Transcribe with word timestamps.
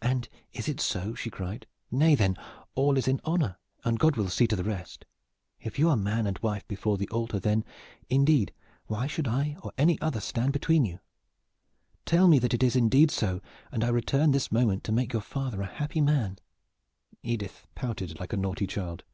"And 0.00 0.30
is 0.54 0.66
it 0.66 0.80
so?" 0.80 1.14
she 1.14 1.28
cried. 1.28 1.66
"Nay, 1.90 2.14
then 2.14 2.38
all 2.74 2.96
is 2.96 3.06
in 3.06 3.20
honor, 3.22 3.58
and 3.84 3.98
God 3.98 4.16
will 4.16 4.30
see 4.30 4.46
to 4.46 4.56
the 4.56 4.64
rest. 4.64 5.04
If 5.60 5.78
you 5.78 5.90
are 5.90 5.94
man 5.98 6.26
and 6.26 6.38
wife 6.38 6.66
before 6.66 6.96
the 6.96 7.10
altar, 7.10 7.38
then 7.38 7.62
indeed 8.08 8.54
why 8.86 9.06
should 9.06 9.28
I, 9.28 9.58
or 9.60 9.70
any 9.76 10.00
other, 10.00 10.20
stand 10.20 10.54
between 10.54 10.86
you? 10.86 11.00
Tell 12.06 12.28
me 12.28 12.38
that 12.38 12.54
it 12.54 12.62
is 12.62 12.76
indeed 12.76 13.10
so, 13.10 13.42
and 13.70 13.84
I 13.84 13.88
return 13.88 14.30
this 14.30 14.50
moment 14.50 14.84
to 14.84 14.92
make 14.92 15.12
your 15.12 15.20
father 15.20 15.60
a 15.60 15.66
happy 15.66 16.00
man." 16.00 16.38
Edith 17.22 17.66
pouted 17.74 18.18
like 18.18 18.32
a 18.32 18.38
naughty 18.38 18.66
child. 18.66 19.04